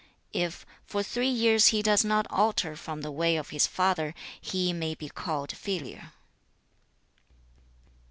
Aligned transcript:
If 0.33 0.65
for 0.83 1.03
three 1.03 1.29
years 1.29 1.67
he 1.67 1.83
does 1.83 2.03
not 2.03 2.25
alter 2.31 2.75
from 2.75 3.01
the 3.01 3.11
way 3.11 3.35
of 3.35 3.49
his 3.51 3.67
father, 3.67 4.15
he 4.41 4.73
may 4.73 4.95
be 4.95 5.09
called 5.09 5.51
filial.' 5.55 6.07